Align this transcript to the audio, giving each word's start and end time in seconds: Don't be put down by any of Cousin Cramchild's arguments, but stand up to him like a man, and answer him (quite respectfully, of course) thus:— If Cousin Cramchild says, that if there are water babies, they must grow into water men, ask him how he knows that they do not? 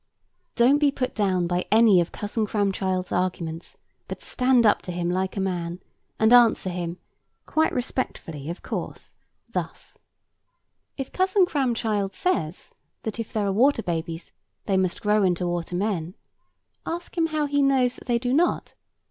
Don't 0.55 0.79
be 0.79 0.89
put 0.91 1.13
down 1.13 1.45
by 1.45 1.67
any 1.71 2.01
of 2.01 2.11
Cousin 2.11 2.47
Cramchild's 2.47 3.11
arguments, 3.11 3.77
but 4.07 4.23
stand 4.23 4.65
up 4.65 4.81
to 4.81 4.91
him 4.91 5.11
like 5.11 5.37
a 5.37 5.39
man, 5.39 5.79
and 6.17 6.33
answer 6.33 6.71
him 6.71 6.97
(quite 7.45 7.71
respectfully, 7.71 8.49
of 8.49 8.63
course) 8.63 9.13
thus:— 9.51 9.99
If 10.97 11.11
Cousin 11.11 11.45
Cramchild 11.45 12.13
says, 12.15 12.73
that 13.03 13.19
if 13.19 13.31
there 13.31 13.45
are 13.45 13.51
water 13.53 13.83
babies, 13.83 14.31
they 14.65 14.75
must 14.75 15.03
grow 15.03 15.21
into 15.21 15.45
water 15.45 15.75
men, 15.75 16.15
ask 16.83 17.15
him 17.15 17.27
how 17.27 17.45
he 17.45 17.61
knows 17.61 17.95
that 17.97 18.07
they 18.07 18.17
do 18.17 18.33
not? 18.33 18.73